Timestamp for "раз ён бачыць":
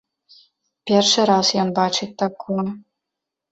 1.31-2.11